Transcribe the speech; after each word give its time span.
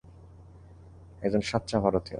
একজন 1.21 1.41
সাচ্চা 1.41 1.79
ভারতীয়। 1.79 2.09